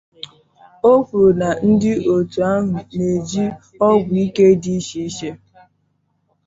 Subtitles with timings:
[0.89, 3.45] O kwuru na ndị òtù ahụ na-eji
[3.89, 5.29] ọgwụ ike dị iche iche